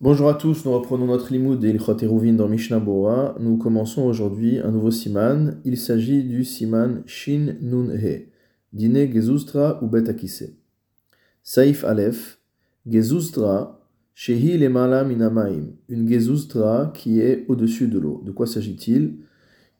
[0.00, 3.34] Bonjour à tous, nous reprenons notre limoud et Ilchot Eruvin dans Mishnah Bora.
[3.40, 5.60] Nous commençons aujourd'hui un nouveau siman.
[5.64, 8.28] Il s'agit du siman Shin Nun He,
[8.72, 10.54] Dine Gezustra ou Bet Akise.
[11.42, 12.38] Saif Aleph,
[12.86, 13.84] Gezustra,
[14.14, 18.22] Shehi Lemala Minamaim, une Gezustra qui est au-dessus de l'eau.
[18.24, 19.16] De quoi s'agit-il?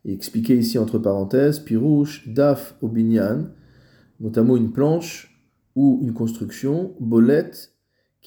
[0.05, 3.51] Expliqué ici entre parenthèses, Pirouche, Daf Obinyan,
[4.19, 5.41] notamment une planche
[5.77, 7.78] ou une construction, Bolette,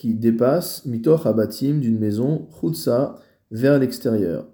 [0.01, 3.19] qui dépasse mitoch abatim d'une maison chutsa
[3.51, 4.47] vers l'extérieur.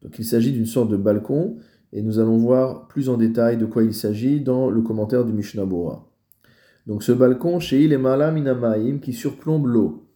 [0.00, 1.58] Donc il s'agit d'une sorte de balcon
[1.92, 5.34] et nous allons voir plus en détail de quoi il s'agit dans le commentaire du
[5.34, 6.10] Mishnah Bora.
[6.86, 10.08] Donc ce balcon chez Ilemala minamaim qui surplombe l'eau.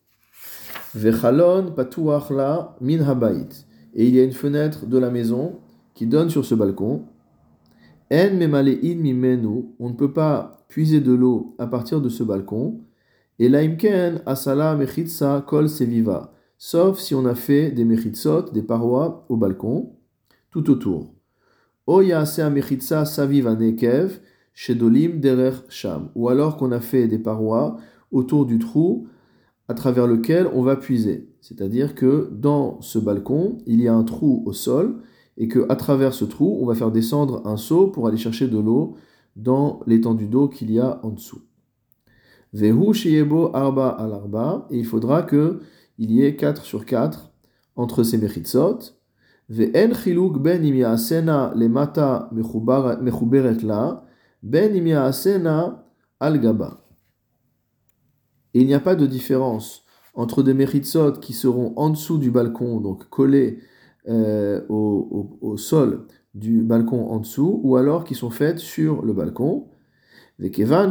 [0.95, 3.51] Vechalon patuachla min habait.
[3.93, 5.59] Et il y a une fenêtre de la maison
[5.93, 7.03] qui donne sur ce balcon.
[8.11, 9.67] En memalein mimenu.
[9.79, 12.81] On ne peut pas puiser de l'eau à partir de ce balcon.
[13.39, 19.25] Et laimken asala mechitsa kol seviva, sauf si on a fait des mechitsot, des parois
[19.29, 19.93] au balcon,
[20.51, 21.15] tout autour.
[21.87, 24.21] Oya asea mechitsa saviva nekev,
[24.55, 27.77] shedolim derer sham, ou alors qu'on a fait des parois
[28.11, 29.07] autour du trou
[29.69, 31.29] à travers lequel on va puiser.
[31.41, 34.97] C'est-à-dire que dans ce balcon, il y a un trou au sol
[35.37, 38.49] et que à travers ce trou, on va faire descendre un seau pour aller chercher
[38.49, 38.97] de l'eau
[39.37, 41.43] dans l'étendue d'eau qu'il y a en dessous.
[42.55, 44.13] Arba al
[44.71, 45.61] et il faudra que
[45.99, 47.33] il y ait 4 sur 4
[47.77, 48.79] entre ces mechitsot.
[49.49, 54.05] Ve'en chiluk ben im ya'asena lemata mechuberet la,
[54.43, 55.87] ben im ya'asena
[56.21, 56.85] al gaba.
[58.55, 62.31] Et il n'y a pas de différence entre des mechitsot qui seront en dessous du
[62.31, 63.61] balcon, donc collés
[64.09, 69.69] euh, au, sol du balcon en dessous, ou alors qui sont faites sur le balcon.
[70.39, 70.91] Ve'kevan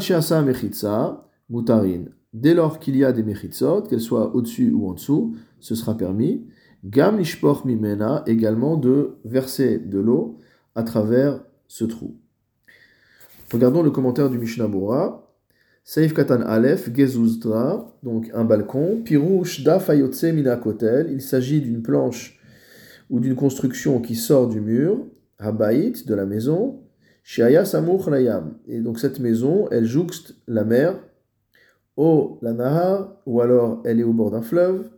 [1.50, 2.06] Moutarin.
[2.34, 5.96] Dès lors qu'il y a des mechitsot, qu'elles soient au-dessus ou en dessous, ce sera
[5.96, 6.46] permis.
[6.84, 10.40] Gam ishpoch mimena, également de verser de l'eau
[10.76, 12.16] à travers ce trou.
[13.52, 15.34] Regardons le commentaire du Mishnah Bora.
[15.84, 19.02] Saif Katan Aleph, Gezuzdra, donc un balcon.
[19.04, 22.40] Pirouche dafayotse minakotel, il s'agit d'une planche
[23.10, 24.98] ou d'une construction qui sort du mur.
[25.40, 26.82] Habaït, de la maison.
[27.24, 28.58] Shiaya Samuch Layam.
[28.68, 31.00] Et donc cette maison, elle jouxte la mer
[31.98, 34.90] au la nahar, ou alors elle est au bord d'un fleuve.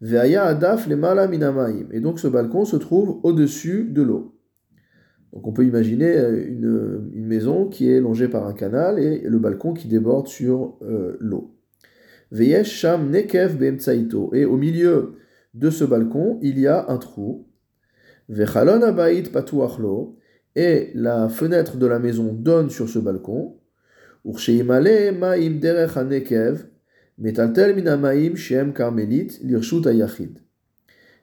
[0.00, 1.86] Veaya adaf le minamaim.
[1.92, 4.36] Et donc ce balcon se trouve au-dessus de l'eau.
[5.32, 6.14] Donc on peut imaginer
[6.48, 10.76] une, une, maison qui est longée par un canal et le balcon qui déborde sur
[10.82, 11.56] euh, l'eau.
[12.32, 13.62] Veyesh sham nekev
[14.32, 15.14] Et au milieu
[15.54, 17.46] de ce balcon, il y a un trou.
[18.28, 20.16] Vechalon abayit patuachlo.
[20.54, 23.56] Et la fenêtre de la maison donne sur ce balcon.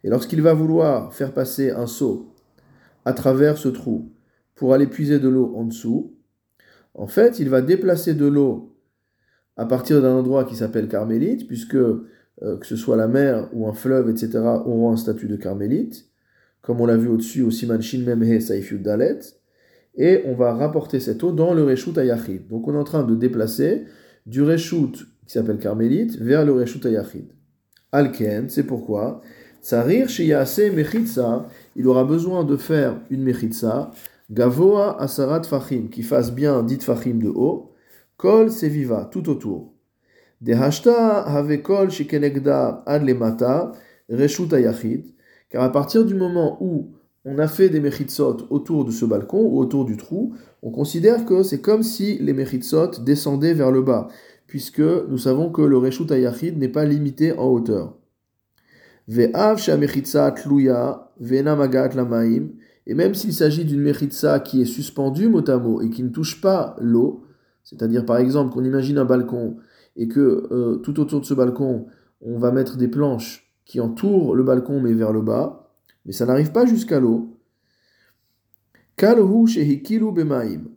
[0.03, 2.33] Et lorsqu'il va vouloir faire passer un seau
[3.05, 4.11] à travers ce trou
[4.55, 6.15] pour aller puiser de l'eau en dessous,
[6.93, 8.75] en fait, il va déplacer de l'eau
[9.55, 12.03] à partir d'un endroit qui s'appelle carmélite, puisque euh,
[12.41, 16.09] que ce soit la mer ou un fleuve, etc., auront un statut de carmélite,
[16.61, 19.19] comme on l'a vu au-dessus au Siman Shin Memhe Saifyud Dalet
[19.99, 22.47] et on va rapporter cette eau dans le Reshut Ayachid.
[22.47, 23.83] Donc on est en train de déplacer
[24.25, 24.93] du Reshut
[25.27, 27.27] qui s'appelle Carmélite vers le Reshut Ayachid.
[27.91, 29.21] Alken, c'est pourquoi?
[29.61, 33.91] Tsarir Shiyase Mechitsa, il aura besoin de faire une Mechitsa,
[34.31, 37.73] Gavoa Asarat Fachim, qui fasse bien dit Fachim de haut,
[38.15, 39.73] Kol Seviva, tout autour.
[40.39, 43.73] Dehashta Have Kol Shikenegda Adlemata,
[44.09, 45.07] Reshut Ayachid,
[45.49, 46.93] car à partir du moment où
[47.25, 51.25] on a fait des mechitsot autour de ce balcon ou autour du trou, on considère
[51.25, 54.07] que c'est comme si les mechitsot descendaient vers le bas,
[54.47, 57.95] puisque nous savons que le reshut ayachid n'est pas limité en hauteur.
[59.07, 59.59] Ve'av
[60.35, 62.49] tluya magat lamaim,
[62.87, 66.09] et même s'il s'agit d'une mechitsa qui est suspendue mot à mot et qui ne
[66.09, 67.23] touche pas l'eau,
[67.63, 69.57] c'est-à-dire par exemple qu'on imagine un balcon
[69.95, 71.85] et que euh, tout autour de ce balcon
[72.21, 75.68] on va mettre des planches qui entourent le balcon mais vers le bas,
[76.05, 77.39] mais ça n'arrive pas jusqu'à l'eau.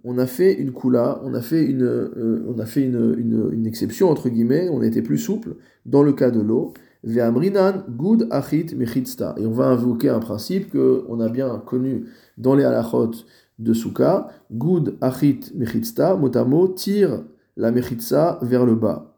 [0.05, 3.67] On a fait une kula, on a fait une, euh, on a fait une, une,
[3.67, 6.73] exception entre guillemets, on été plus souple dans le cas de l'eau.
[7.05, 12.05] gud achit Et on va invoquer un principe que on a bien connu
[12.39, 13.11] dans les halachot
[13.59, 14.29] de Souka.
[14.53, 17.25] Gud achit mechitsta, motamo, tire
[17.57, 19.17] la mechitsa vers le bas.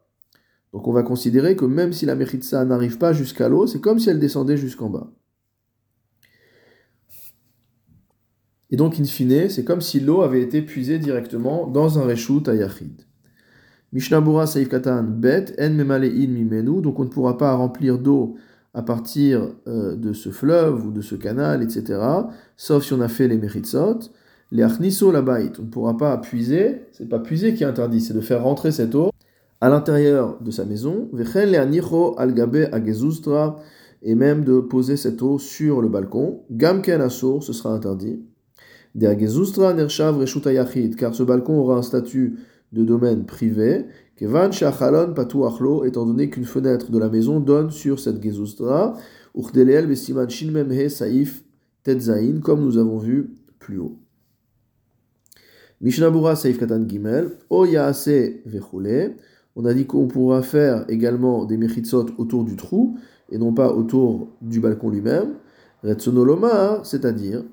[0.73, 3.99] Donc on va considérer que même si la mechitsa n'arrive pas jusqu'à l'eau, c'est comme
[3.99, 5.11] si elle descendait jusqu'en bas.
[8.75, 12.49] Et donc, in fine, c'est comme si l'eau avait été puisée directement dans un reshut
[12.49, 13.03] à Yachid.
[13.93, 18.35] Mishnabura Saif Katan Bet, En Mimenu, donc on ne pourra pas remplir d'eau
[18.75, 22.01] à partir euh, de ce fleuve ou de ce canal, etc.,
[22.57, 24.01] sauf si on a fait les méritsot,
[24.51, 28.01] les achniso la bait, on ne pourra pas puiser, c'est pas puiser qui est interdit,
[28.01, 29.11] c'est de faire rentrer cette eau
[29.61, 31.09] à l'intérieur de sa maison,
[34.03, 38.19] et même de poser cette eau sur le balcon, gamken asur, ce sera interdit.
[38.19, 39.19] De agezustra nershav reshuta car
[41.15, 42.39] ce balcon aura un statut
[42.73, 43.87] de domaine privé,
[44.17, 48.97] Kevan shachalon patu achlo, étant donné qu'une fenêtre de la maison donne sur cette gezustra,
[49.35, 51.43] uchdeleel besiman shin memhe saif
[51.83, 53.99] tetzain, comme nous avons vu plus haut.
[55.81, 59.17] Mishnabura Saif Katan Gimel, O Yaase Vechule.
[59.57, 62.97] On a dit qu'on pourra faire également des mechitsot autour du trou
[63.31, 65.35] et non pas autour du balcon lui-même.
[65.83, 67.45] Retsonoloma, c'est-à-dire,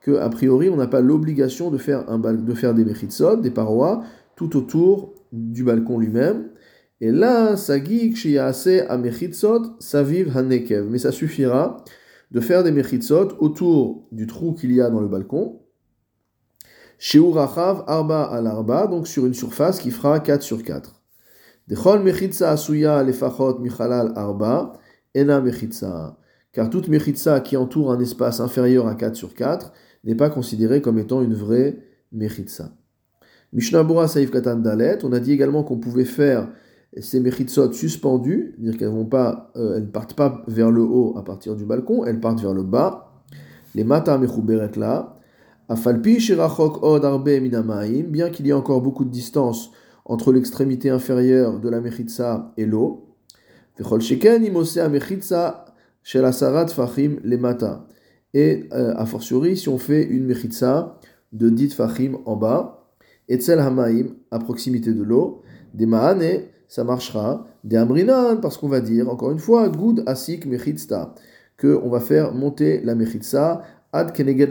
[0.00, 3.50] que a priori on n'a pas l'obligation de faire, un, de faire des mechitsot, des
[3.50, 4.02] parois,
[4.36, 6.50] tout autour du balcon lui-même.
[7.00, 8.98] Et là, Sagik chez Yaase a
[9.78, 10.86] Saviv Hanekev.
[10.90, 11.84] Mais ça suffira
[12.32, 15.60] de faire des mechitsot autour du trou qu'il y a dans le balcon.
[17.00, 21.00] Rachav arba al arba, donc sur une surface qui fera 4 sur 4.
[21.68, 24.72] Dechol mechitza asuya lefachot michalal arba,
[25.14, 26.18] ena mechitza.
[26.52, 29.72] Car toute mechitza qui entoure un espace inférieur à 4 sur 4
[30.04, 31.78] n'est pas considérée comme étant une vraie
[32.12, 32.72] mechitza.
[33.52, 36.48] Mishnah Bora Saif Katan Dalet, on a dit également qu'on pouvait faire
[36.96, 41.64] ces mechitsot suspendues, c'est-à-dire qu'elles pas, euh, partent pas vers le haut à partir du
[41.64, 43.24] balcon, elles partent vers le bas.
[43.74, 45.16] Les mata mechuberet là,
[45.68, 49.70] afalpi shirachok od arbe minamaim, bien qu'il y ait encore beaucoup de distance
[50.04, 53.07] entre l'extrémité inférieure de la mechitsa et l'eau.
[58.34, 60.98] Et euh, a fortiori, si on fait une mechitsa
[61.32, 62.88] de dit fachim en bas,
[63.28, 65.42] etzel hamaim à proximité de l'eau,
[65.74, 66.22] des maane
[66.68, 67.46] ça marchera.
[67.64, 71.14] Des amrinan, parce qu'on va dire, encore une fois, good asik mechitsta,
[71.56, 74.50] que on va faire monter la mechitsa ad keneged.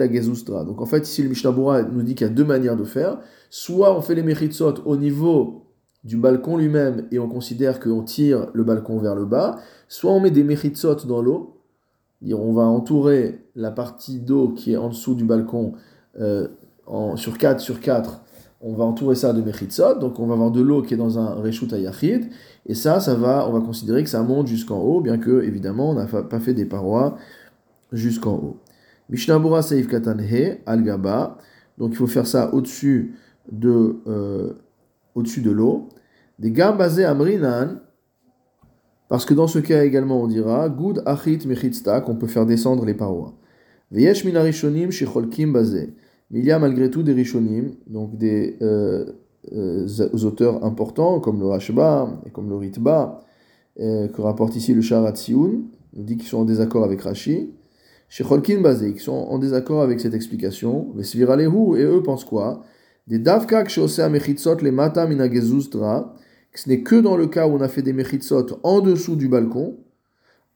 [0.66, 1.52] Donc en fait, ici le Mishnah
[1.92, 3.20] nous dit qu'il y a deux manières de faire.
[3.50, 5.67] Soit on fait les mechitsot au niveau
[6.04, 9.58] du balcon lui-même et on considère qu'on tire le balcon vers le bas,
[9.88, 11.56] soit on met des mechitsot dans l'eau,
[12.32, 15.72] on va entourer la partie d'eau qui est en dessous du balcon
[16.20, 16.48] euh,
[17.16, 18.22] sur 4 sur 4
[18.60, 21.18] on va entourer ça de mechitsot, donc on va avoir de l'eau qui est dans
[21.18, 22.28] un reshut ayachid,
[22.66, 25.90] et ça, ça va, on va considérer que ça monte jusqu'en haut, bien que, évidemment,
[25.90, 27.16] on n'a pas fait des parois
[27.92, 28.56] jusqu'en haut.
[29.10, 31.38] Mishnabura Saif Katan He, Al Gaba,
[31.78, 33.14] donc il faut faire ça au-dessus
[33.50, 34.54] de, euh,
[35.18, 35.88] au-dessus de l'eau.
[36.38, 37.80] Des basés Amrinan,
[39.08, 41.38] parce que dans ce cas également on dira, Gud Achit
[42.04, 43.34] qu'on peut faire descendre les parois.
[43.90, 44.24] Veyesh
[44.90, 45.94] Shecholkim Bazé.
[46.30, 49.06] Mais il y a malgré tout des Rishonim, donc des euh,
[49.52, 49.86] euh,
[50.24, 53.24] auteurs importants comme le Rashba et comme le Ritba,
[53.80, 55.64] euh, que rapporte ici le Sharat Sioun,
[55.94, 57.50] nous dit qu'ils sont en désaccord avec Rashi.
[58.10, 60.88] Chez Cholkin Bazé, qui sont en désaccord avec cette explication.
[60.94, 62.62] Mais et eux pensent quoi?
[63.08, 66.14] Des Davkak Shosea Mechitzot les Mata Minagezustra,
[66.52, 69.16] que ce n'est que dans le cas où on a fait des Mechitzot en dessous
[69.16, 69.78] du balcon.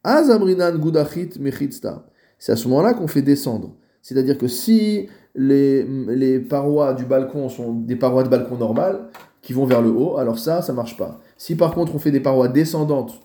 [0.03, 2.05] Azamrinan Gudachit Mechitzta.
[2.37, 3.73] C'est à ce moment-là qu'on fait descendre.
[4.03, 9.07] C'est-à-dire que si les, les, parois du balcon sont des parois de balcon normales
[9.41, 11.21] qui vont vers le haut, alors ça, ça marche pas.
[11.37, 13.19] Si par contre on fait des parois descendantes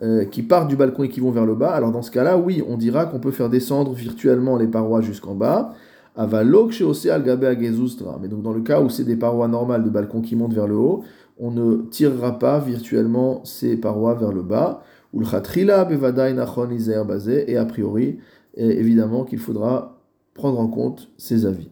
[0.00, 2.38] euh, qui partent du balcon et qui vont vers le bas, alors dans ce cas-là,
[2.38, 5.74] oui, on dira qu'on peut faire descendre virtuellement les parois jusqu'en bas.
[6.16, 7.22] Avalok chez al
[8.20, 10.66] Mais donc dans le cas où c'est des parois normales de balcon qui montent vers
[10.66, 11.04] le haut,
[11.38, 14.82] on ne tirera pas virtuellement ces parois vers le bas.
[17.46, 18.18] Et a priori,
[18.56, 20.02] évidemment qu'il faudra
[20.34, 21.70] prendre en compte ses avis.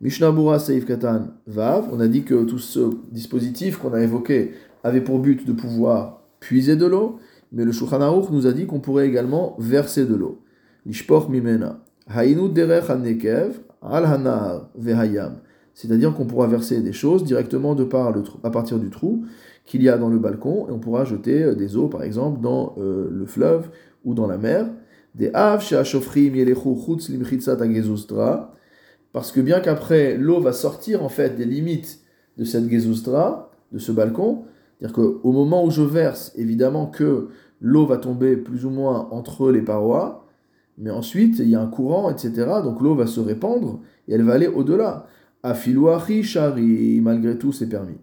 [0.00, 5.00] Mishnabura Seif Katan Vav, on a dit que tout ce dispositif qu'on a évoqué avait
[5.00, 7.18] pour but de pouvoir puiser de l'eau,
[7.52, 10.42] mais le Shulchan nous a dit qu'on pourrait également verser de l'eau.
[10.84, 11.82] Lishpoch Mimena.
[15.74, 17.88] C'est-à-dire qu'on pourra verser des choses directement de
[18.42, 19.24] à partir du trou
[19.64, 22.40] qu'il y a dans le balcon, et on pourra jeter euh, des eaux, par exemple,
[22.40, 23.70] dans euh, le fleuve
[24.04, 24.66] ou dans la mer,
[25.14, 25.30] des
[29.14, 32.00] parce que bien qu'après l'eau va sortir en fait des limites
[32.36, 34.42] de cette gezustra, de ce balcon,
[34.78, 37.28] c'est-à-dire qu'au moment où je verse, évidemment que
[37.60, 40.23] l'eau va tomber plus ou moins entre les parois,
[40.78, 42.32] mais ensuite il y a un courant, etc.
[42.62, 45.06] Donc l'eau va se répandre et elle va aller au-delà.
[45.42, 47.98] Afilouachi shari, malgré tout c'est permis.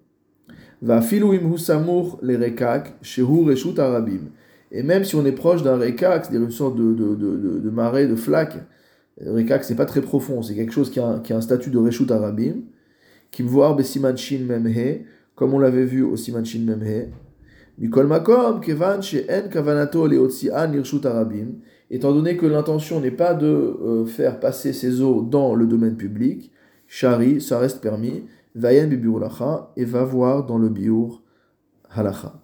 [0.82, 4.32] Va filouim husamur les rekak, shehu reshut arabim.
[4.72, 7.70] Et même si on est proche d'un rekak, c'est-à-dire une sorte de, de, de, de,
[7.70, 8.58] marée, de flaque,
[9.24, 11.78] rekak c'est pas très profond, c'est quelque chose qui a, qui a un statut de
[11.78, 12.63] reshut arabim,
[13.32, 13.44] qui
[14.16, 17.08] shin memhe, comme on l'avait vu au Siman Shin Memhe.
[17.78, 21.56] Mikol Makom, Kevan, En Kavanato, Arabim,
[21.92, 25.98] étant donné que l'intention n'est pas de euh, faire passer ces eaux dans le domaine
[25.98, 26.52] public,
[26.88, 28.24] Shari, ça reste permis,
[28.56, 29.22] Vayen Bibiur
[29.78, 31.22] et va voir dans le Biur
[31.90, 32.41] Halacha.